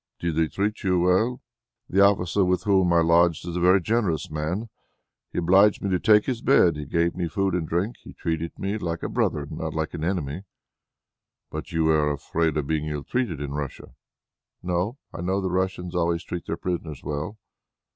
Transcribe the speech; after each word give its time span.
"Did 0.17 0.35
they 0.35 0.47
treat 0.47 0.81
you 0.83 0.99
well?" 0.99 1.41
"The 1.87 2.01
officer 2.01 2.43
with 2.43 2.63
whom 2.63 2.91
I 2.91 3.01
lodged 3.01 3.47
is 3.47 3.55
a 3.55 3.59
very 3.61 3.79
generous 3.79 4.31
man. 4.31 4.67
He 5.31 5.37
obliged 5.37 5.83
me 5.83 5.91
to 5.91 5.99
take 5.99 6.25
his 6.25 6.41
bed; 6.41 6.75
he 6.75 6.85
gave 6.87 7.13
me 7.15 7.27
food 7.27 7.53
and 7.53 7.67
drink; 7.69 7.97
he 7.99 8.13
treated 8.13 8.57
me 8.57 8.79
like 8.79 9.03
a 9.03 9.09
brother 9.09 9.45
not 9.47 9.75
like 9.75 9.93
an 9.93 10.03
enemy." 10.03 10.41
"But 11.51 11.71
were 11.71 11.77
you 11.77 11.91
afraid 11.91 12.57
of 12.57 12.65
being 12.65 12.87
ill 12.87 13.03
treated 13.03 13.39
in 13.39 13.53
Russia?" 13.53 13.93
"No. 14.63 14.97
I 15.13 15.21
know 15.21 15.39
that 15.39 15.47
the 15.49 15.53
Russians 15.53 15.93
always 15.93 16.23
treat 16.23 16.47
their 16.47 16.57
prisoners 16.57 17.03
well." 17.03 17.37